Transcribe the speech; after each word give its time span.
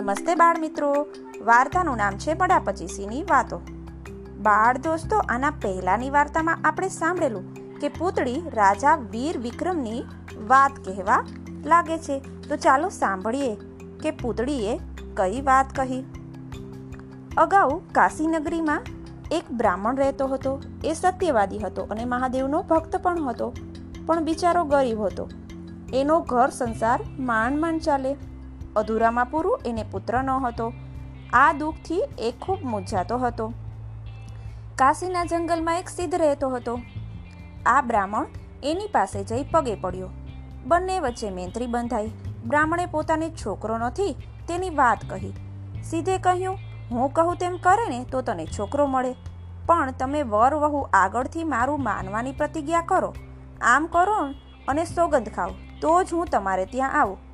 નમસ્તે 0.00 0.34
બાળ 0.34 0.58
મિત્રો. 0.58 1.06
વાર્તાનું 1.44 1.96
નામ 1.96 2.16
છે 2.16 2.34
બડા 2.34 2.58
પચીસીની 2.58 3.22
વાતો. 3.22 3.60
બાળ 4.38 4.78
દોસ્તો, 4.78 5.16
આના 5.16 5.50
પહેલાની 5.50 6.10
વાર્તામાં 6.10 6.58
આપણે 6.64 6.88
સાંભળેલું 6.88 7.54
કે 7.78 7.88
પૂતળી 7.88 8.42
રાજા 8.54 8.94
વીર 8.94 9.38
વિક્રમની 9.38 10.04
વાત 10.46 10.72
કહેવા 10.84 11.24
લાગે 11.64 11.98
છે. 11.98 12.18
તો 12.18 12.56
ચાલો 12.56 12.88
સાંભળીએ 12.88 13.54
કે 14.02 14.10
પૂતળીએ 14.10 14.78
કઈ 15.16 15.40
વાત 15.40 15.66
કહી. 15.74 16.04
અગાઉ 17.36 17.80
કાશીનગરીમાં 17.92 18.82
એક 19.30 19.52
બ્રાહ્મણ 19.52 19.96
રહેતો 19.96 20.26
હતો. 20.26 20.62
એ 20.84 20.92
સત્યવાદી 20.92 21.58
હતો 21.58 21.82
અને 21.82 22.04
મહાદેવનો 22.04 22.62
ભક્ત 22.62 22.96
પણ 22.96 23.28
હતો. 23.28 23.52
પણ 24.06 24.24
બિચારો 24.24 24.64
ગરીબ 24.64 25.00
હતો. 25.02 25.28
એનો 25.94 26.20
ઘર 26.20 26.48
સંસાર 26.48 27.00
માંડ 27.18 27.58
માંડ 27.58 27.80
ચાલે. 27.80 28.16
અધૂરામાં 28.76 29.26
પૂરું 29.26 29.60
એને 29.66 29.82
પુત્ર 29.82 30.22
ન 30.22 30.30
હતો. 30.30 30.72
આ 31.32 31.52
દુઃખથી 31.52 32.02
એ 32.18 32.32
ખૂબ 32.40 32.58
મૂંઝાતો 32.62 33.18
હતો. 33.18 33.52
કાશીના 34.76 35.24
જંગલમાં 35.24 35.78
એક 35.78 35.88
સિદ્ધ 35.88 36.14
રહેતો 36.14 36.48
હતો. 36.48 36.80
આ 37.66 37.82
બ્રાહ્મણ 37.82 38.26
એની 38.62 38.86
પાસે 38.86 39.24
જઈ 39.24 39.44
પગે 39.50 39.74
પડ્યો. 39.74 40.08
બંને 40.66 41.00
વચ્ચે 41.00 41.30
મેંત્રી 41.30 41.66
બંધાઈ. 41.66 42.10
બ્રાહ્મણે 42.46 42.86
પોતાને 42.86 43.30
છોકરો 43.30 43.78
નથી 43.78 44.16
તેની 44.48 44.70
વાત 44.70 44.98
કહી. 45.10 45.32
સીધે 45.84 46.18
કહ્યું, 46.18 46.58
હું 46.90 47.12
કહું 47.12 47.36
તેમ 47.36 47.56
કરે 47.56 47.88
ને 47.88 48.04
તો 48.04 48.22
તને 48.22 48.46
છોકરો 48.46 48.86
મળે. 48.86 49.12
પણ 49.66 49.90
તમે 49.90 50.22
વર 50.22 50.54
વહુ 50.54 50.88
આગળથી 50.92 51.44
મારું 51.44 51.82
માનવાની 51.82 52.32
પ્રતિજ્ઞા 52.32 52.80
કરો. 52.80 53.14
આમ 53.60 53.86
કરો 53.86 54.16
અને 54.68 54.84
સોગંદ 54.84 55.28
ખાઓ. 55.28 55.50
તો 55.80 56.02
જ 56.02 56.12
હું 56.12 56.26
તમારે 56.26 56.66
ત્યાં 56.66 57.00
આવું. 57.00 57.29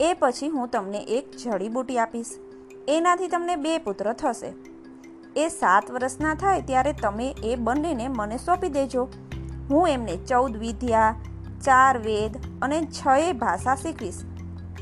એ 0.00 0.16
પછી 0.18 0.48
હું 0.48 0.68
તમને 0.68 0.98
એક 0.98 1.30
જડીબૂટી 1.36 1.98
આપીશ. 1.98 2.26
એનાથી 2.88 3.28
તમને 3.28 3.56
બે 3.56 3.78
પુત્ર 3.78 4.12
થશે. 4.12 4.54
એ 5.36 5.48
સાત 5.48 5.90
વર્ષના 5.90 6.34
થાય 6.34 6.62
ત્યારે 6.62 6.92
તમે 6.92 7.34
એ 7.44 7.56
બંનેને 7.56 8.08
મને 8.08 8.36
સોંપી 8.36 8.68
દેજો. 8.68 9.08
હું 9.70 9.88
એમને 9.88 10.16
ચૌદ 10.16 10.56
વિદ્યા, 10.56 11.14
ચાર 11.64 11.98
વેદ 11.98 12.36
અને 12.62 12.82
છ 12.82 13.32
ભાષા 13.32 13.74
શીખવીશ. 13.74 14.24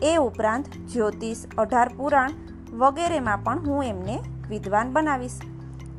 એ 0.03 0.17
ઉપરાંત 0.17 0.69
જ્યોતિષ, 0.69 1.37
અઢાર 1.59 1.89
પુરાણ 1.89 2.31
વગેરેમાં 2.73 3.39
પણ 3.45 3.67
હું 3.67 3.85
એમને 3.85 4.19
વિદ્વાન 4.49 4.93
બનાવીશ. 4.93 5.41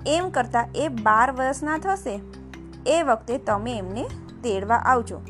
એમ 0.08 0.30
કરતાં 0.30 0.66
એ 0.75 0.88
બાર 0.88 1.31
વર્ષના 1.31 1.77
થશે. 1.77 2.22
એ 2.88 3.03
વખતે 3.03 3.38
તમે 3.38 3.77
એમને 3.77 4.03
તેડવા 4.44 4.75
આવજો. 4.75 5.22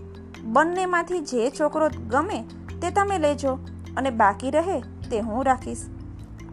બંનેમાંથી 0.43 1.19
જે 1.19 1.51
છોકરો 1.59 1.89
ગમે 2.09 2.43
તે 2.81 2.89
તમે 2.89 3.17
લેજો. 3.17 3.59
અને 3.97 4.09
બાકી 4.09 4.51
રહે 4.51 4.79
તે 5.11 5.19
હું 5.19 5.45
રાખીશ. 5.45 5.85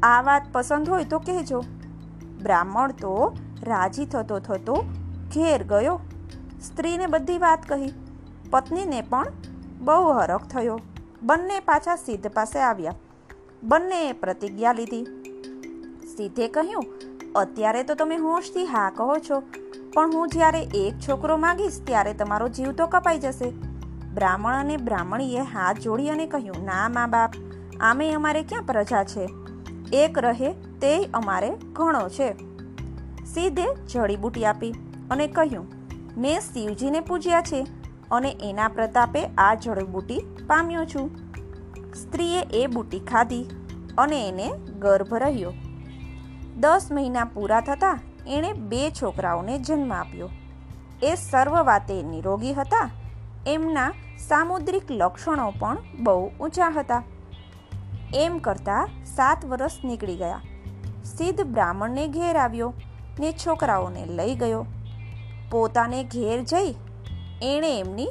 આ 0.02 0.22
વાત 0.22 0.46
પસંદ 0.52 0.88
હોય 0.88 1.04
તો 1.04 1.18
કહેજો. 1.18 1.60
બ્રાહ્મણ 2.42 2.92
તો 2.92 3.36
રાજી 3.62 4.06
થતો 4.06 4.38
થતો 4.38 4.74
ઘેર 5.34 5.62
ગયો. 5.62 6.00
સ્ત્રીને 6.62 7.06
બધી 7.06 7.38
વાત 7.38 7.68
કહી. 7.68 7.92
પત્નીને 8.50 9.00
પણ 9.00 9.26
બહુ 9.80 10.12
હરખ 10.12 10.46
થયો. 10.46 10.80
બંને 11.22 11.60
પાછા 11.60 11.96
સિદ્ધ 11.96 12.28
પાસે 12.28 12.58
આવ્યા. 12.60 12.94
બંનેએ 13.62 14.12
પ્રતિજ્ઞા 14.12 14.72
લીધી. 14.72 15.04
સિદ્ધે 16.16 16.48
કહ્યું, 16.48 16.84
અત્યારે 17.34 17.82
તો 17.82 17.94
તમે 17.94 18.16
હોશથી 18.16 18.66
હા 18.66 18.90
કહો 18.90 19.16
છો. 19.30 19.42
પણ 19.94 20.14
હું 20.14 20.28
જ્યારે 20.28 20.62
એક 20.62 20.94
છોકરો 21.08 21.36
માગીશ 21.36 21.80
ત્યારે 21.86 22.14
તમારો 22.14 22.48
જીવ 22.48 22.72
તો 22.72 22.86
કપાઈ 22.86 23.18
જશે. 23.18 23.69
બ્રાહ્મણ 24.14 24.54
અને 24.54 24.76
બ્રાહ્મણીએ 24.76 25.40
હાથ 25.40 25.78
જોડી 25.78 26.08
અને 26.08 26.26
કહ્યું, 26.26 26.64
ના, 26.64 26.88
મા 26.88 27.06
બાપ, 27.06 27.32
આમે 27.80 28.12
અમારે 28.12 28.42
ક્યાં 28.42 28.62
પ્રજા 28.62 29.04
છે? 29.04 29.28
એક 29.92 30.18
રહે 30.18 30.52
તે 30.52 31.04
અમારે 31.14 31.50
ઘણો 31.72 32.08
છે. 32.08 32.34
સીધે 33.24 33.66
જડીબુટી 33.86 34.44
આપી 34.44 34.72
અને 35.10 35.26
કહ્યું, 35.26 35.66
મેં 36.18 36.40
શિવજીને 36.40 37.00
પૂજ્યા 37.00 37.42
છે 37.42 37.66
અને 38.10 38.36
એના 38.42 38.68
પ્રતાપે 38.68 39.26
આ 39.26 39.54
જડીબુટી 39.54 40.20
પામ્યો 40.46 40.84
છું. 40.84 41.10
સ્ત્રીએ 41.94 42.40
એ 42.40 42.66
બુટી 42.66 43.00
ખાધી 43.00 43.44
અને 43.98 44.28
એને 44.28 44.48
ગર્ભ 44.78 45.14
રહ્યો. 45.14 45.52
દસ 46.56 46.88
મહિના 46.92 47.24
પૂરા 47.24 47.60
થતાં 47.60 48.00
એણે 48.26 48.52
બે 48.52 48.90
છોકરાઓને 48.90 49.58
જન્મ 49.58 49.92
આપ્યો. 49.92 50.30
એ 51.02 51.14
સર્વ 51.14 51.62
વાતે 51.64 52.02
નિરોગી 52.02 52.54
હતા 52.54 52.90
એમના 53.46 53.92
સામુદ્રિક 54.28 54.90
લક્ષણો 54.90 55.50
પણ 55.50 55.78
બહુ 55.98 56.30
ઊંચા 56.40 56.68
હતા. 56.68 57.02
એમ 58.14 58.38
કરતાં 58.38 58.88
સાત 59.04 59.44
વર્ષ 59.44 59.72
નીકળી 59.84 60.16
ગયા. 60.16 60.40
સિદ્ધ 61.04 61.42
બ્રાહ્મણને 61.42 62.08
ઘેર 62.08 62.36
આવ્યો 62.36 62.72
ને 63.20 63.32
છોકરાઓને 63.32 64.04
લઈ 64.06 64.34
ગયો. 64.34 64.66
પોતાને 65.50 66.04
ઘેર 66.04 66.42
જઈ 66.42 66.74
એણે 67.42 67.78
એમની 67.78 68.08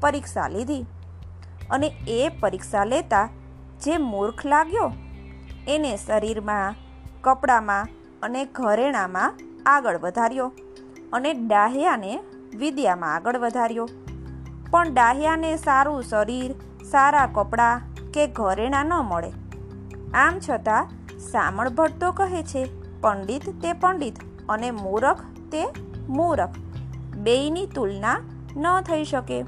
પરીક્ષા 0.00 0.48
લીધી 0.48 0.84
અને 1.70 1.86
એ 2.08 2.28
પરીક્ષા 2.40 2.84
લેતા 2.84 3.28
જે 3.82 3.96
મૂર્ખ 3.96 4.46
લાગ્યો 4.46 4.92
એને 5.68 5.96
શરીરમાં, 5.96 6.74
કપડામાં 7.20 7.88
અને 8.22 8.44
ઘરેણામાં 8.44 9.38
આગળ 9.66 9.98
વધાર્યો 9.98 10.52
અને 11.12 11.32
ડાહ્યાને 11.32 12.18
વિદ્યામાં 12.56 13.14
આગળ 13.14 13.38
વધાર્યો. 13.38 13.88
પણ 14.72 14.94
ડાહ્યાને 14.94 15.56
સારું 15.56 16.02
શરીર, 16.02 16.54
સારા 16.90 17.26
કપડાં 17.26 17.80
કે 18.12 18.26
ઘરેણા 18.26 18.82
ન 18.82 18.92
મળે. 18.94 19.32
આમ 20.14 20.38
છતાં 20.38 20.88
સામળ 21.18 21.68
ભટ્ટ 21.68 22.00
તો 22.00 22.12
કહે 22.12 22.42
છે, 22.42 22.64
પંડિત 23.00 23.62
તે 23.62 23.72
પંડિત 23.72 24.18
અને 24.48 24.70
મૂરખ 24.70 25.20
તે 25.52 25.66
મૂરખ. 26.08 26.48
બેયની 27.16 27.66
તુલના 27.66 28.20
ન 28.56 28.80
થઈ 28.80 29.04
શકે. 29.04 29.44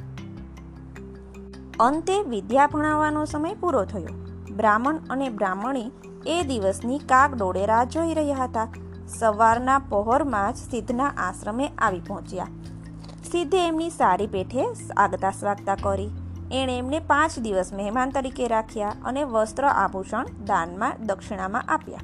અંતે 1.80 2.22
વિદ્યા 2.22 2.66
ભણાવવાનો 2.66 3.24
સમય 3.24 3.54
પૂરો 3.54 3.84
થયો. 3.84 4.14
બ્રાહ્મણ 4.56 4.96
અને 5.10 5.28
બ્રાહ્મણી 5.28 5.92
એ 6.26 6.42
દિવસની 6.42 6.98
કાગ 6.98 7.34
ડોળે 7.34 7.66
રાહ 7.66 7.84
જોઈ 7.84 8.14
રહ્યા 8.14 8.36
હતા. 8.36 8.68
સવારના 9.18 9.78
પહોરમાં 9.78 10.52
જ 10.52 10.56
સિદ્ધના 10.56 11.06
આશ્રમે 11.16 11.68
આવી 11.78 12.00
પહોંચ્યા. 12.00 12.46
સિદ્ધે 13.34 13.66
એમની 13.66 13.90
સારી 13.90 14.26
પેઠે 14.26 14.66
આગતા 14.96 15.30
સ્વાગતા 15.30 15.74
કરી. 15.74 16.10
એણે 16.52 16.78
એમને 16.78 16.98
પાંચ 16.98 17.38
દિવસ 17.38 17.72
મહેમાન 17.72 18.10
તરીકે 18.10 18.48
રાખ્યા 18.48 18.92
અને 19.04 19.24
વસ્ત્ર 19.24 19.64
આભૂષણ 19.64 20.26
દાનમાં, 20.44 20.92
દક્ષિણામાં 21.06 21.62
આપ્યા. 21.62 21.98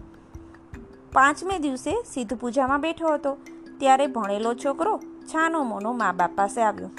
પાંચમે 1.13 1.59
દિવસે 1.59 2.03
સિદ્ધ 2.15 2.35
પૂજામાં 2.35 2.81
બેઠો 2.81 3.15
હતો. 3.15 3.37
ત્યારે 3.79 4.07
ભણેલો 4.07 4.55
છોકરો 4.55 4.99
છાનો 4.99 5.63
મોનો 5.63 5.93
મા 5.93 6.13
બાપ 6.13 6.31
પાસે 6.37 6.63
આવ્યો. 6.63 6.91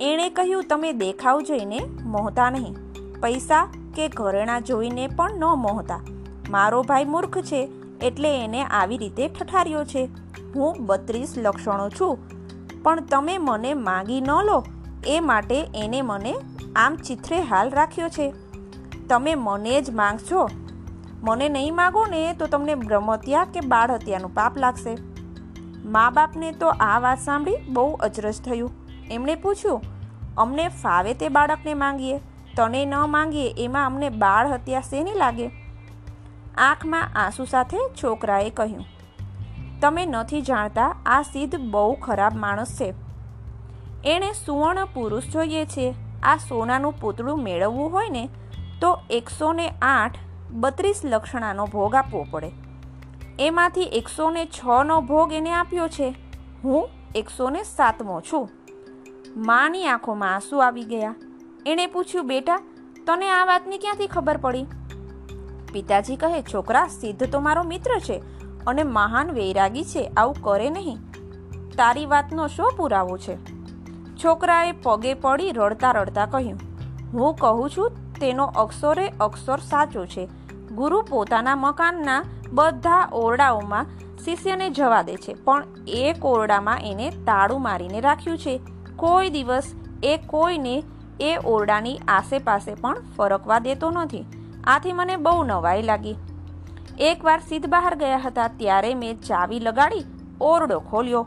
એણે 0.00 0.30
કહ્યું, 0.30 0.64
તમે 0.64 0.92
દેખાવ 0.92 1.40
જોઈને 1.40 1.80
મોહતા 2.02 2.50
નહીં. 2.50 2.74
પૈસા 3.20 3.68
કે 3.94 4.08
ઘરેણા 4.08 4.60
જોઈને 4.60 5.06
પણ 5.06 5.30
ન 5.30 5.44
મોહતા. 5.44 6.00
મારો 6.50 6.82
ભાઈ 6.82 7.04
મૂર્ખ 7.04 7.38
છે 7.38 7.70
એટલે 8.02 8.44
એને 8.44 8.62
આવી 8.62 8.98
રીતે 8.98 9.28
ઠઠાર્યો 9.28 9.84
છે. 9.84 10.08
હું 10.54 10.76
બત્રીસ 10.86 11.34
લક્ષણો 11.38 11.88
છું. 11.88 12.37
પણ 12.88 13.06
તમે 13.06 13.38
મને 13.38 13.74
માગી 13.74 14.20
ન 14.20 14.30
લો. 14.42 14.64
એ 15.06 15.20
માટે 15.20 15.56
એને 15.74 16.02
મને 16.02 16.34
આમ 16.76 16.96
ચિત્રે 16.96 17.40
હાલ 17.42 17.70
રાખ્યો 17.70 18.08
છે. 18.08 18.32
તમે 19.08 19.34
મને 19.34 19.80
જ 19.82 19.90
માંગશો. 19.90 20.48
મને 21.22 21.48
નહીં 21.48 21.74
માગો 21.74 22.06
ને 22.06 22.32
તો 22.32 22.46
તમને 22.46 22.74
બ્રહ્મત્યા 22.74 23.44
કે 23.44 23.60
બાળ 23.66 23.90
હત્યાનું 23.90 24.34
પાપ 24.34 24.58
લાગશે. 24.58 24.96
મા 25.84 26.10
બાપને 26.10 26.52
તો 26.52 26.68
આ 26.68 26.98
વાત 26.98 27.18
સાંભળી 27.18 27.56
બહુ 27.68 27.86
અચરજ 27.92 28.40
થયું. 28.40 28.70
એમણે 29.10 29.34
પૂછ્યું, 29.34 29.80
અમને 30.36 30.68
ફાવે 30.68 31.14
તે 31.14 31.28
બાળકને 31.28 31.74
માંગીએ? 31.74 32.18
તને 32.56 32.84
ન 32.84 32.94
માંગીએ 33.08 33.54
એમાં 33.58 33.86
અમને 33.86 34.08
બાળ 34.08 34.52
હત્યા 34.52 34.80
શેની 34.80 35.14
લાગે? 35.14 35.46
આંખમાં 36.58 37.10
આંસુ 37.16 37.44
સાથે 37.44 37.78
છોકરાએ 38.02 38.50
કહ્યું 38.50 38.86
તમે 39.82 40.06
નથી 40.06 40.42
જાણતા, 40.42 40.96
આ 41.06 41.22
સિદ્ધ 41.22 41.56
બહુ 41.56 41.94
ખરાબ 41.94 42.36
માણસ 42.36 42.80
છે. 42.80 42.94
એણે 44.04 44.32
સુવર્ણ 44.32 44.84
પુરુષ 44.84 45.24
જોઈએ 45.24 45.64
છે. 45.64 45.94
આ 46.22 46.36
સોનાનું 46.36 47.00
પૂતળું 47.00 47.42
મેળવવું 47.42 47.92
હોય 47.92 48.08
ને, 48.08 48.28
તો 48.80 48.98
એકસો 49.10 49.52
ને 49.52 49.68
આઠ 49.82 50.16
બત્રીસ 50.50 51.00
લક્ષણાનો 51.04 51.66
ભોગ 51.66 51.94
આપવો 51.94 52.26
પડે. 52.30 52.52
એમાંથી 53.38 53.82
એકસો 53.82 54.30
ને 54.30 54.44
છનો 54.44 55.00
ભોગ 55.00 55.32
એને 55.32 55.52
આપ્યો 55.52 55.88
છે. 55.88 56.14
હું 56.64 56.88
એકસો 57.14 57.50
ને 57.50 57.62
સાતમો 57.62 58.20
છું. 58.20 58.48
માની 59.36 59.86
આંખોમાં 59.86 60.34
આંસુ 60.34 60.58
આવી 60.58 60.82
ગયા. 60.82 61.14
એણે 61.66 61.86
પૂછ્યું, 61.86 62.26
બેટા, 62.26 62.56
તને 63.06 63.30
આ 63.30 63.44
વાતની 63.44 63.78
ક્યાંથી 63.78 64.06
ખબર 64.06 64.36
પડી? 64.36 64.66
પિતાજી 65.72 66.16
કહે, 66.16 66.42
છોકરા, 66.42 66.86
સિદ્ધ 66.86 67.32
તો 67.32 67.40
મારો 67.40 67.62
મિત્ર 67.62 67.98
છે. 67.98 68.37
અને 68.68 68.82
મહાન 68.84 69.30
વૈરાગી 69.30 69.84
છે, 69.84 70.06
આવું 70.06 70.42
કરે 70.42 70.70
નહીં. 70.70 70.98
તારી 71.76 72.06
વાતનો 72.06 72.46
શો 72.46 72.70
પુરાવો 72.76 73.16
છે? 73.18 73.36
છોકરાએ 74.16 74.72
પગે 74.82 75.14
પડી 75.14 75.52
રડતા 75.52 75.90
રડતા 75.90 76.26
કહ્યું, 76.26 76.60
હું 77.12 77.34
કહું 77.34 77.70
છું, 77.70 77.90
તેનો 78.20 78.46
અક્ષરે 78.56 79.08
અક્ષર 79.20 79.58
સાચો 79.58 80.04
છે. 80.06 80.28
ગુરુ 80.72 81.02
પોતાના 81.02 81.56
મકાનના 81.56 82.24
બધા 82.52 83.08
ઓરડાઓમાં 83.12 83.86
શિષ્યને 84.24 84.70
જવા 84.70 85.02
દે 85.02 85.16
છે, 85.16 85.34
પણ 85.34 85.64
એક 85.88 86.24
ઓરડામાં 86.24 86.78
એને 86.82 87.10
તાળું 87.10 87.62
મારીને 87.62 88.00
રાખ્યું 88.00 88.38
છે. 88.38 88.60
કોઈ 88.96 89.30
દિવસ 89.30 89.74
એ 90.02 90.16
કોઈને 90.26 90.76
એ 91.20 91.36
ઓરડાની 91.46 92.00
આસેપાસે 92.08 92.74
પણ 92.74 93.04
ફરકવા 93.16 93.58
દેતો 93.58 93.90
નથી. 93.90 94.24
આથી 94.64 94.92
મને 94.92 95.16
બહુ 95.16 95.42
નવાઈ 95.42 95.82
લાગી. 95.82 96.16
એકવાર 97.00 97.38
સિદ્ધ 97.38 97.66
બહાર 97.66 97.94
ગયા 97.94 98.18
હતા 98.18 98.48
ત્યારે 98.48 98.94
મેં 98.94 99.20
ચાવી 99.20 99.60
લગાડી, 99.60 100.04
ઓરડો 100.40 100.78
ખોલ્યો. 100.78 101.26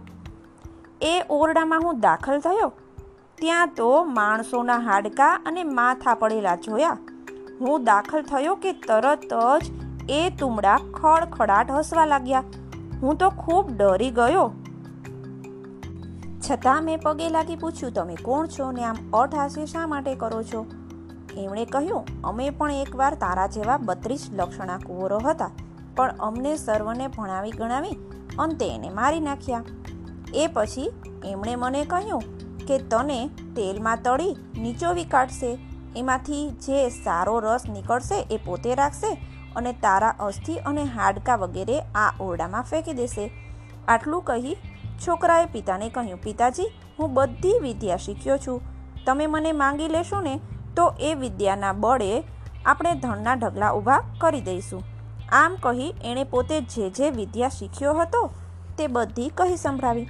એ 1.01 1.23
ઓરડામાં 1.29 1.81
હું 1.81 1.99
દાખલ 1.99 2.39
થયો. 2.39 2.73
ત્યાં 3.35 3.67
તો 3.67 4.03
માણસોના 4.03 4.77
હાડકા 4.77 5.43
અને 5.45 5.63
માથા 5.63 6.15
પડેલા 6.15 6.55
જોયા. 6.55 6.97
હું 7.61 7.83
દાખલ 7.83 8.21
થયો 8.21 8.55
કે 8.55 8.71
તરત 8.71 9.33
જ 9.63 9.71
એ 10.09 10.29
તુમડા 10.39 10.79
ખડખડાટ 10.93 11.71
હસવા 11.71 12.05
લાગ્યા. 12.05 12.43
હું 13.01 13.15
તો 13.15 13.29
ખૂબ 13.29 13.71
ડરી 13.77 14.11
ગયો. 14.11 14.51
છતાં 16.49 16.83
મેં 16.83 16.99
પગે 16.99 17.29
લાગી 17.29 17.55
પૂછ્યું, 17.55 17.93
તમે 17.93 18.15
કોણ 18.15 18.47
છો 18.47 18.71
ને 18.71 18.83
આમ 18.83 18.95
અઠહાસ્ય 19.13 19.65
શા 19.65 19.87
માટે 19.87 20.15
કરો 20.15 20.43
છો? 20.43 20.65
એમણે 21.37 21.65
કહ્યું, 21.65 22.05
અમે 22.23 22.49
પણ 22.49 22.71
એકવાર 22.85 23.13
તારા 23.15 23.47
જેવા 23.47 23.77
બત્રીસ 23.77 24.23
લક્ષણા 24.33 24.77
કુંવરો 24.77 25.19
હતા, 25.19 25.51
પણ 25.95 26.11
અમને 26.19 26.53
સર્વને 26.55 27.07
ભણાવી 27.07 27.51
ગણાવી 27.51 27.97
અંતે 28.39 28.67
એને 28.75 28.89
મારી 28.89 29.19
નાખ્યા. 29.19 29.63
એ 30.33 30.47
પછી 30.47 30.89
એમણે 31.25 31.55
મને 31.55 31.83
કહ્યું 31.85 32.23
કે 32.67 32.77
તને 32.91 33.19
તેલમાં 33.55 34.03
તળી 34.03 34.35
નીચોવી 34.57 35.05
કાઢશે, 35.05 35.51
એમાંથી 35.95 36.43
જે 36.65 36.89
સારો 36.89 37.39
રસ 37.39 37.65
નીકળશે 37.69 38.17
એ 38.29 38.37
પોતે 38.37 38.75
રાખશે 38.75 39.11
અને 39.55 39.73
તારા 39.73 40.15
અસ્થિ 40.19 40.59
અને 40.65 40.83
હાડકા 40.97 41.35
વગેરે 41.35 41.79
આ 41.95 42.11
ઓરડામાં 42.19 42.63
ફેંકી 42.63 42.93
દેશે. 42.93 43.25
આટલું 43.87 44.23
કહી 44.23 44.55
છોકરાએ 45.05 45.45
પિતાને 45.45 45.89
કહ્યું, 45.89 46.19
પિતાજી, 46.19 46.69
હું 46.99 47.13
બધી 47.13 47.59
વિદ્યા 47.59 47.97
શીખ્યો 47.97 48.37
છું. 48.37 48.61
તમે 49.05 49.27
મને 49.27 49.51
માંગી 49.51 49.87
લેશો 49.87 50.21
ને 50.21 50.39
તો 50.75 50.85
એ 50.99 51.11
વિદ્યાના 51.15 51.73
બળે 51.73 52.11
આપણે 52.65 52.93
ધનના 52.95 53.35
ઢગલા 53.35 53.71
ઊભા 53.73 54.01
કરી 54.21 54.41
દઈશું. 54.41 54.83
આમ 55.31 55.53
કહી 55.59 55.91
એણે 56.03 56.23
પોતે 56.23 56.57
જે 56.71 56.89
જે 56.89 57.09
વિદ્યા 57.09 57.49
શીખ્યો 57.49 57.93
હતો 57.93 58.21
તે 58.77 58.87
બધી 58.87 59.29
કહી 59.37 59.57
સંભળાવી. 59.57 60.07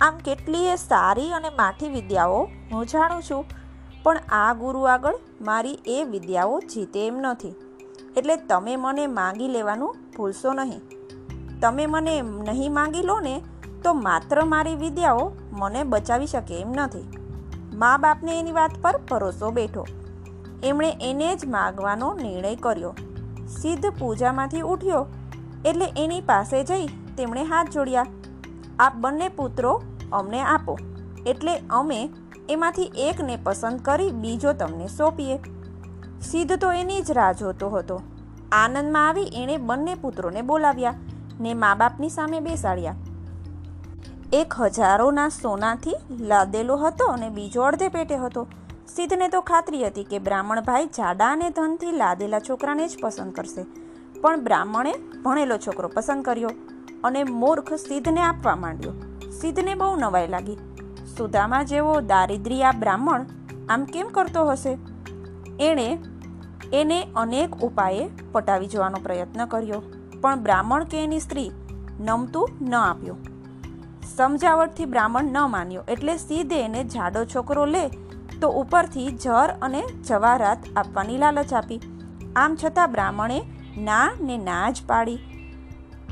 આમ 0.00 0.18
કેટલીય 0.18 0.76
સારી 0.76 1.30
અને 1.32 1.50
માઠી 1.50 1.88
વિદ્યાઓ 1.88 2.42
હું 2.72 2.86
જાણું 2.86 3.22
છું, 3.22 3.44
પણ 4.02 4.18
આ 4.32 4.54
ગુરુ 4.54 4.82
આગળ 4.84 5.18
મારી 5.40 5.78
એ 5.86 6.04
વિદ્યાઓ 6.04 6.60
જીતે 6.60 7.00
એમ 7.06 7.18
નથી. 7.24 7.54
એટલે 8.16 8.36
તમે 8.36 8.76
મને 8.76 9.06
માંગી 9.06 9.48
લેવાનું 9.48 9.98
ભૂલશો 10.16 10.52
નહીં. 10.52 10.82
તમે 11.60 11.86
મને 11.86 12.14
નહીં 12.22 12.72
માંગી 12.72 13.02
લો 13.02 13.20
ને, 13.20 13.34
તો 13.84 13.94
માત્ર 14.06 14.44
મારી 14.44 14.76
વિદ્યાઓ 14.76 15.24
મને 15.52 15.82
બચાવી 15.84 16.26
શકે 16.26 16.60
એમ 16.60 16.72
નથી. 16.72 17.06
મા 17.76 17.96
બાપને 17.96 18.38
એની 18.38 18.52
વાત 18.52 18.70
પર 18.82 19.00
ભરોસો 19.10 19.50
બેઠો. 19.50 19.86
એમણે 20.64 20.96
એને 21.00 21.36
જ 21.36 21.46
માગવાનો 21.46 22.14
નિર્ણય 22.14 22.54
કર્યો. 22.56 22.94
સિદ્ધ 23.48 23.86
પૂજામાંથી 23.98 24.60
ઉઠ્યો 24.60 25.06
એટલે 25.64 25.86
એની 25.96 26.20
પાસે 26.20 26.64
જઈ 26.64 26.86
તેમણે 26.86 27.42
હાથ 27.42 27.70
જોડ્યા. 27.70 28.06
આ 28.78 28.90
બંને 28.90 29.28
પુત્રો 29.28 29.82
અમને 30.12 30.42
આપો. 30.42 30.78
એટલે 31.26 31.58
અમે 31.70 32.10
એમાંથી 32.48 32.92
એકને 32.96 33.38
પસંદ 33.44 33.80
કરી 33.80 34.10
બીજો 34.10 34.52
તમને 34.52 34.86
સોંપીએ. 34.86 35.38
સિદ્ધ 36.20 36.56
તો 36.56 36.72
એની 36.72 37.02
જ 37.02 37.10
રાહ 37.10 37.32
જોતો 37.32 37.68
હતો. 37.68 38.02
આનંદમાં 38.52 39.08
આવી 39.08 39.22
એણે 39.22 39.56
બંને 39.56 39.94
પુત્રોને 39.94 40.42
બોલાવ્યા 40.42 40.94
ને 41.40 41.54
મા 41.54 41.74
બાપની 41.74 42.08
સામે 42.08 42.40
બેસાડ્યા. 42.40 42.94
એક 44.32 44.54
હજારોના 44.60 45.28
સોનાથી 45.28 45.94
લાદેલો 46.20 46.76
હતો 46.76 47.06
અને 47.06 47.28
બીજો 47.28 47.62
અડધે 47.62 47.88
પેટે 47.88 48.16
હતો. 48.16 48.46
સિદ્ધને 48.88 49.28
તો 49.28 49.40
ખાતરી 49.40 49.86
હતી 49.86 50.04
કે 50.04 50.18
બ્રાહ્મણ 50.18 50.60
ભાઈ 50.60 50.86
જાડા 50.86 51.32
અને 51.32 51.50
ધનથી 51.50 51.92
લાદેલા 51.92 52.40
છોકરાને 52.40 52.88
જ 52.88 52.96
પસંદ 53.02 53.32
કરશે. 53.32 53.66
પણ 54.20 54.40
બ્રાહ્મણે 54.40 54.94
ભણેલો 55.24 55.56
છોકરો 55.56 55.88
પસંદ 55.88 56.24
કર્યો 56.24 56.50
અને 57.04 57.24
મૂર્ખ 57.24 57.74
સિદ્ધને 57.74 58.20
આપવા 58.20 58.56
માંડ્યો. 58.56 58.92
સિદ્ધને 59.30 59.74
બહુ 59.74 59.96
નવાઈ 59.96 60.26
લાગી. 60.26 60.56
સુદામા 61.18 61.62
જેવો 61.62 62.00
દારિદ્ર્ય 62.00 62.72
બ્રાહ્મણ 62.78 63.26
આમ 63.68 63.84
કેમ 63.84 64.08
કરતો 64.08 64.44
હશે? 64.44 64.78
એણે 65.60 65.98
એને 66.72 67.06
અનેક 67.16 67.56
ઉપાયે 67.56 68.10
પટાવી 68.32 68.66
જવાનો 68.66 68.98
પ્રયત્ન 69.02 69.46
કર્યો. 69.46 69.82
પણ 70.20 70.40
બ્રાહ્મણ 70.40 70.84
કે 70.84 71.04
એની 71.04 71.20
સ્ત્રી 71.20 71.50
નમતું 72.00 72.48
ન 72.60 72.74
આપ્યું. 72.74 73.35
સમજાવટથી 74.16 74.84
બ્રાહ્મણ 74.84 75.24
ન 75.24 75.38
માન્યો. 75.38 75.82
એટલે 75.88 76.16
સીધે 76.16 76.62
એને 76.62 76.84
જાડો 76.84 77.24
છોકરો 77.24 77.64
લે 77.64 77.88
તો 78.40 78.48
ઉપરથી 78.48 79.06
જર 79.06 79.50
અને 79.62 79.82
જવારાત 80.08 80.58
આપવાની 80.76 81.18
લાલચ 81.18 81.54
આપી. 81.54 81.80
આમ 82.36 82.56
છતાં 82.64 82.92
બ્રાહ્મણે 82.92 83.42
ના 83.78 84.12
ને 84.20 84.36
ના 84.36 84.70
જ 84.70 84.82
પાડી. 84.86 85.18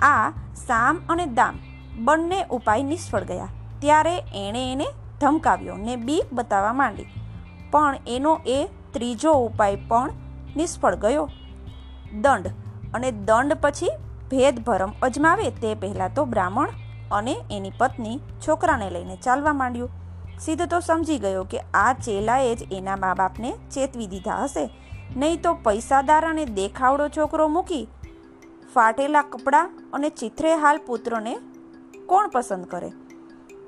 આ 0.03 0.31
સામ 0.67 1.01
અને 1.09 1.27
દામ 1.27 1.59
બંને 1.99 2.47
ઉપાય 2.51 2.83
નિષ્ફળ 2.83 3.25
ગયા. 3.25 3.49
ત્યારે 3.79 4.19
એણે 4.19 4.73
એને 4.73 4.87
ધમકાવ્યો 5.21 5.77
ને 5.77 5.97
બીક 5.97 6.33
બતાવવા 6.33 6.73
માંડી. 6.73 7.07
પણ 7.71 7.97
એનો 8.07 8.41
એ 8.47 8.69
ત્રીજો 8.93 9.33
ઉપાય 9.33 9.77
પણ 9.77 10.11
નિષ્ફળ 10.57 10.95
ગયો. 10.95 11.29
દંડ 12.21 12.47
અને 12.95 13.11
દંડ 13.11 13.53
પછી 13.61 13.91
ભેદભરમ 14.31 14.93
અજમાવે 15.03 15.51
તે 15.51 15.75
પહેલાં 15.75 16.15
તો 16.15 16.25
બ્રાહ્મણ 16.25 16.69
અને 17.13 17.37
એની 17.51 17.71
પત્ની 17.79 18.21
છોકરાને 18.49 18.91
લઈને 18.91 19.17
ચાલવા 19.17 19.53
માંડ્યું. 19.53 19.91
સિદ્ધ 20.41 20.63
તો 20.63 20.81
સમજી 20.81 21.19
ગયો 21.19 21.45
કે 21.45 21.59
આ 21.59 21.93
ચેલાએ 21.93 22.55
જ 22.55 22.73
એના 22.73 22.97
મા 22.97 23.15
બાપને 23.15 23.55
ચેતવી 23.71 24.07
દીધા 24.07 24.37
હશે. 24.37 24.71
નહીં 25.17 25.43
તો 25.43 25.55
પૈસાદાર 25.55 26.27
અને 26.27 26.45
દેખાવડો 26.45 27.09
છોકરો 27.09 27.49
મૂકી 27.49 27.89
ફાટેલા 28.75 29.23
કપડાં 29.23 29.71
અને 29.93 30.09
ચિત્રે 30.09 30.55
હાલ 30.55 30.79
પુત્રને 30.87 31.39
કોણ 32.07 32.29
પસંદ 32.29 32.65
કરે? 32.65 32.93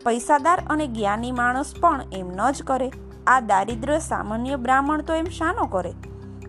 પૈસાદાર 0.05 0.63
અને 0.71 0.87
જ્ઞાની 0.87 1.33
માણસ 1.33 1.75
પણ 1.81 2.03
એમ 2.13 2.29
ન 2.29 2.51
જ 2.51 2.63
કરે. 2.63 2.93
આ 3.27 3.41
દારિદ્ર 3.41 3.99
સામાન્ય 3.99 4.57
બ્રાહ્મણ 4.57 5.03
તો 5.03 5.15
એમ 5.15 5.25
શાનો 5.25 5.67
કરે? 5.67 5.95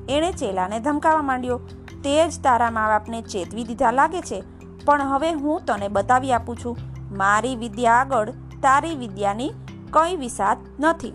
એણે 0.10 0.32
ચેલાને 0.32 0.80
ધમકાવા 0.80 1.22
માંડ્યો. 1.22 1.58
તે 2.04 2.30
જ 2.30 2.44
તારા 2.44 2.72
મા 2.72 2.88
બાપને 2.88 3.22
ચેતવી 3.22 3.64
દીધા 3.64 3.92
લાગે 3.92 4.22
છે. 4.22 4.44
પણ 4.88 5.02
હવે 5.02 5.32
હું 5.32 5.66
તને 5.66 5.88
બતાવી 5.88 6.34
આપું 6.34 6.60
છું. 6.66 6.78
મારી 7.18 7.56
વિદ્યા 7.56 7.94
આગળ 7.94 8.32
તારી 8.62 8.96
વિદ્યાની 8.96 9.50
કંઈ 9.92 10.16
વિસાત 10.16 10.58
નથી. 10.80 11.14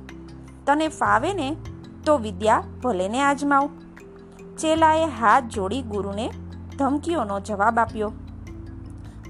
તને 0.67 0.89
ફાવે 0.89 1.33
ને 1.33 1.57
તો 2.07 2.19
વિદ્યા 2.19 2.65
ભલે 2.83 3.09
ને 3.09 3.23
આજમાવ. 3.23 3.71
ચેલાએ 4.59 5.07
હાથ 5.21 5.45
જોડી 5.45 5.83
ગુરુને 5.83 6.27
ધમકીઓનો 6.79 7.41
જવાબ 7.41 7.79
આપ્યો. 7.79 8.13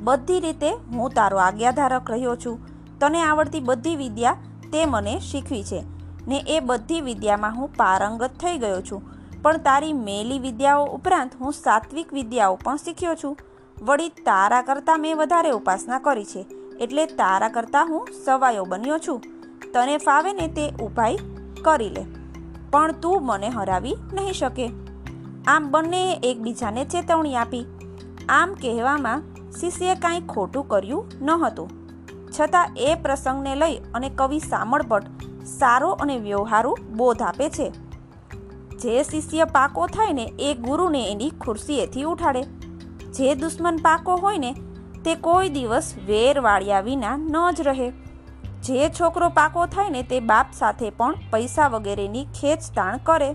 બધી 0.00 0.40
રીતે 0.40 0.70
હું 0.70 1.10
તારો 1.10 1.38
આજ્ઞાધારક 1.38 2.10
રહ્યો 2.10 2.36
છું. 2.36 2.58
તને 3.00 3.22
આવડતી 3.22 3.60
બધી 3.60 3.96
વિદ્યા 3.96 4.36
તે 4.72 4.86
મને 4.86 5.14
શીખવી 5.20 5.64
છે 5.64 5.80
ને 6.28 6.38
એ 6.48 6.60
બધી 6.60 7.00
વિદ્યામાં 7.00 7.56
હું 7.56 7.68
પારંગત 7.76 8.36
થઈ 8.40 8.58
ગયો 8.58 8.82
છું. 8.90 9.02
પણ 9.42 9.56
તારી 9.56 9.92
મેલી 9.92 10.38
વિદ્યાઓ 10.38 10.84
ઉપરાંત 10.86 11.40
હું 11.40 11.52
સાત્વિક 11.52 12.12
વિદ્યાઓ 12.12 12.58
પણ 12.64 12.76
શીખ્યો 12.76 13.14
છું. 13.14 13.36
વળી 13.82 14.08
તારા 14.08 14.62
કરતાં 14.62 15.00
મેં 15.00 15.16
વધારે 15.16 15.50
ઉપાસના 15.50 15.98
કરી 15.98 16.24
છે. 16.24 16.46
એટલે 16.80 17.06
તારા 17.06 17.48
કરતાં 17.48 17.88
હું 17.88 18.08
સવાયો 18.24 18.64
બન્યો 18.64 18.98
છું. 18.98 19.22
તને 19.74 19.98
ફાવે 19.98 20.32
ને 20.32 20.46
તે 20.46 20.72
ઉપાય 20.80 21.16
કરી 21.62 21.88
લે. 21.88 22.04
પણ 22.70 22.92
તું 22.92 23.26
મને 23.26 23.48
હરાવી 23.48 23.96
નહીં 24.12 24.32
શકે. 24.32 24.70
આમ 25.48 25.70
બંનેએ 25.70 26.20
એકબીજાને 26.22 26.84
ચેતવણી 26.84 27.36
આપી. 27.36 27.66
આમ 28.28 28.54
કહેવામાં 28.54 29.22
શિષ્યે 29.60 29.94
કાંઈ 29.94 30.20
ખોટું 30.20 30.68
કર્યું 30.68 31.04
ન 31.22 31.30
હતું. 31.30 31.70
છતાં 32.40 32.70
એ 32.76 32.94
પ્રસંગને 32.94 33.54
લઈ 33.54 33.76
અને 33.94 34.10
કવિ 34.10 34.38
સામળભટ્ટ 34.38 35.44
સારો 35.44 35.90
અને 35.90 36.18
વ્યવહારુ 36.18 36.76
બોધ 36.96 37.22
આપે 37.22 37.48
છે. 37.48 37.72
જે 38.78 39.02
શિષ્ય 39.02 39.44
પાકો 39.44 39.86
થાય 39.86 40.12
ને 40.12 40.32
એ 40.38 40.54
ગુરુને 40.54 41.12
એની 41.12 41.30
ખુરશીએથી 41.30 42.02
ઉઠાડે. 42.02 42.42
જે 43.12 43.34
દુશ્મન 43.34 43.76
પાકો 43.76 44.16
હોય 44.16 44.38
ને, 44.38 44.54
તે 45.04 45.14
કોઈ 45.14 45.48
દિવસ 45.48 45.94
વેર 46.06 46.40
વાળ્યા 46.40 46.80
વિના 46.80 47.16
ન 47.16 47.36
જ 47.54 47.60
રહે. 47.60 47.90
જે 48.62 48.88
છોકરો 48.88 49.28
પાકો 49.28 49.66
થાય 49.66 49.90
ને, 49.90 50.02
તે 50.02 50.20
બાપ 50.20 50.46
સાથે 50.52 50.90
પણ 50.90 51.14
પૈસા 51.30 51.68
વગેરેની 51.68 52.24
ખેંચતાણ 52.24 52.98
કરે. 52.98 53.34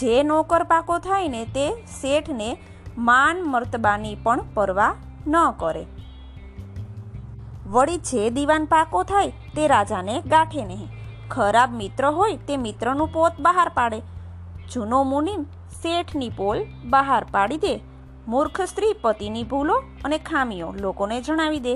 જે 0.00 0.22
નોકર 0.22 0.62
પાકો 0.62 0.98
થાય 0.98 1.28
ને, 1.28 1.44
તે 1.44 1.82
શેઠને 2.00 2.58
માન 2.98 3.42
મર્તબાની 3.42 4.14
પણ 4.14 4.40
પરવા 4.54 4.94
ન 5.26 5.50
કરે. 5.50 5.86
વળી 7.66 7.96
જે 7.96 8.30
દીવાન 8.30 8.64
પાકો 8.64 9.02
થાય, 9.02 9.30
તે 9.30 9.66
રાજાને 9.66 10.22
ગાંઠે 10.22 10.64
નહીં. 10.64 10.88
ખરાબ 11.28 11.74
મિત્ર 11.74 12.06
હોય, 12.06 12.36
તે 12.36 12.56
મિત્રનું 12.56 13.12
પોત 13.12 13.32
બહાર 13.40 13.68
પાડે. 13.68 14.00
જૂનો 14.72 15.02
મુનિમ 15.02 15.42
શેઠની 15.82 16.28
પોલ 16.28 16.64
બહાર 16.84 17.24
પાડી 17.24 17.56
દે. 17.56 17.95
મૂર્ખ 18.26 18.60
સ્ત્રી 18.66 18.94
પતિની 19.02 19.44
ભૂલો 19.44 19.74
અને 20.04 20.18
ખામીઓ 20.28 20.68
લોકોને 20.82 21.16
જણાવી 21.20 21.60
દે. 21.60 21.74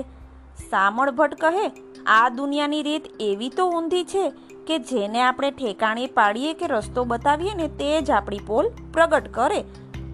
સામળ 0.69 1.11
ભટ્ટ 1.11 1.43
કહે, 1.43 1.65
આ 2.07 2.29
દુનિયાની 2.29 2.81
રીત 2.83 3.05
એવી 3.19 3.49
તો 3.49 3.67
ઊંધી 3.69 4.05
છે 4.05 4.23
કે 4.67 4.79
જેને 4.89 5.19
આપણે 5.21 5.51
ઠેકાણે 5.51 6.07
પાડીએ 6.17 6.51
કે 6.53 6.67
રસ્તો 6.67 7.05
બતાવીએ 7.05 7.53
ને 7.55 7.67
તે 7.79 7.91
જ 8.01 8.11
આપણી 8.11 8.47
પોલ 8.49 8.67
પ્રગટ 8.93 9.29
કરે, 9.37 9.59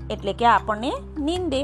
એટલે 0.10 0.34
કે 0.34 0.48
આપણને 0.48 0.92
નિંદે. 1.30 1.62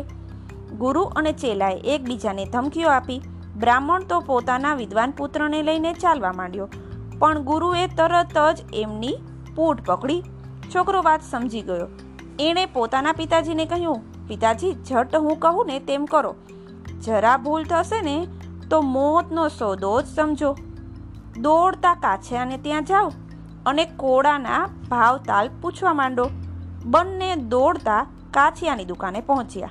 ગુરુ 0.82 1.04
અને 1.16 1.32
ચેલાએ 1.34 1.78
એકબીજાને 1.96 2.46
ધમકીઓ 2.46 2.90
આપી. 2.90 3.20
બ્રાહ્મણ 3.56 4.08
તો 4.08 4.20
પોતાના 4.22 4.74
વિદ્વાન 4.76 5.12
પુત્રને 5.12 5.60
લઈને 5.64 5.92
ચાલવા 5.96 6.34
માંડ્યો, 6.34 6.68
પણ 7.20 7.46
ગુરુએ 7.50 7.84
તરત 8.00 8.38
જ 8.58 8.66
એમની 8.82 9.14
પૂટ 9.56 9.86
પકડી. 9.86 10.22
છોકરો 10.72 11.04
વાત 11.04 11.30
સમજી 11.32 11.64
ગયો. 11.70 11.88
એણે 12.40 12.66
પોતાના 12.76 13.14
પિતાજીને 13.14 13.66
કહ્યું 13.66 14.02
પિતાજી 14.28 14.74
ઝટ 14.74 15.16
હું 15.16 15.40
કહું 15.40 15.66
ને 15.66 15.80
તેમ 15.80 16.06
કરો. 16.06 16.36
જરા 17.02 17.38
ભૂલ 17.38 17.64
થશે 17.64 18.02
ને 18.02 18.28
તો 18.70 18.82
મોતનો 18.82 19.48
સોદો 19.48 20.02
જ 20.02 20.06
સમજો. 20.06 20.58
દોડતા 21.42 21.94
કાછિયાને 21.94 22.58
ત્યાં 22.58 22.86
જાઓ 22.86 23.12
અને 23.66 23.86
કોળાના 23.86 24.70
ભાવતાલ 24.90 25.50
પૂછવા 25.62 25.94
માંડો. 25.94 26.30
બંને 26.86 27.36
દોડતા 27.36 28.06
કાછિયાની 28.32 28.86
દુકાને 28.86 29.22
પહોંચ્યા. 29.22 29.70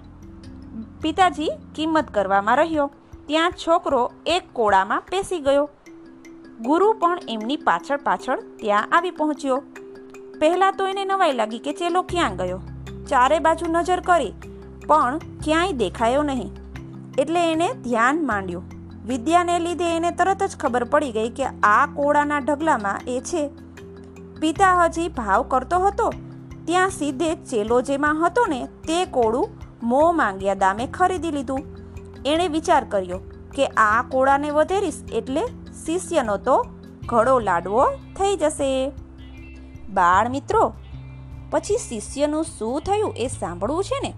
પિતાજી, 1.02 1.50
કિંમત 1.74 2.10
કરવામાં 2.10 2.56
રહ્યો. 2.56 2.90
ત્યાં 3.26 3.50
છોકરો 3.50 4.12
એક 4.26 4.42
કોળામાં 4.52 5.00
પેસી 5.00 5.38
ગયો. 5.38 5.70
ગુરુ 6.60 6.92
પણ 6.92 7.18
એમની 7.28 7.56
પાછળ 7.56 7.96
પાછળ 7.96 8.40
ત્યાં 8.40 8.88
આવી 8.92 9.10
પહોંચ્યો. 9.10 9.62
પહેલાં 10.40 10.72
તો 10.72 10.86
એને 10.86 11.04
નવાઈ 11.04 11.32
લાગી 11.32 11.58
કે 11.58 11.72
ચેલો 11.72 12.02
ક્યાં 12.02 12.36
ગયો? 12.36 12.60
ચારે 13.12 13.38
બાજુ 13.38 13.70
નજર 13.70 14.00
કરી, 14.00 14.32
પણ 14.88 15.18
ક્યાંય 15.44 15.78
દેખાયો 15.80 16.22
નહીં. 16.22 16.52
એટલે 17.18 17.42
એને 17.52 17.68
ધ્યાન 17.84 18.20
માંડ્યું. 18.26 18.68
વિદ્યાને 19.06 19.56
લીધે 19.58 19.88
એને 19.96 20.10
તરત 20.10 20.42
જ 20.44 20.58
ખબર 20.58 20.84
પડી 20.84 21.12
ગઈ 21.12 21.30
કે 21.30 21.46
આ 21.68 21.86
કોળાના 21.96 22.38
ઢગલામાં 22.40 23.08
એ 23.08 23.16
છે. 23.20 23.42
પિતા 24.40 24.74
હજી 24.76 25.08
ભાવ 25.08 25.42
કરતો 25.48 25.78
હતો. 25.78 26.08
ત્યાં 26.66 26.90
સીધે 26.90 27.30
ચેલો 27.50 27.78
જેમાં 27.82 28.22
હતો 28.22 28.44
ને 28.46 28.60
તે 28.88 28.98
કોળું 29.16 29.52
મો 29.82 30.02
માંગ્યા 30.12 30.54
દામે 30.54 30.84
ખરીદી 30.86 31.32
લીધું. 31.32 31.62
એણે 32.26 32.46
વિચાર 32.48 32.84
કર્યો 32.84 33.20
કે 33.54 33.66
આ 33.84 34.02
કોળાને 34.10 34.50
વધેરીશ 34.50 35.00
એટલે 35.12 35.42
શિષ્યનો 35.80 36.36
તો 36.46 36.56
ઘડો 37.06 37.34
લાડવો 37.40 37.84
થઈ 38.18 38.34
જશે. 38.36 38.70
બાળ 39.90 40.28
મિત્રો 40.28 40.62
પછી 41.52 41.78
શિષ્યનું 41.78 42.44
શું 42.44 42.80
થયું 42.80 43.14
એ 43.16 43.26
સાંભળવું 43.26 43.84
છે 43.84 44.08
ને? 44.08 44.14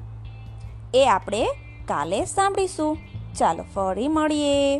એ 0.94 1.06
આપણે 1.06 1.46
કાલે 1.86 2.24
સાંભળીશું. 2.24 2.98
ચાલો 3.38 3.64
ફરી 3.74 4.08
મળીએ. 4.08 4.78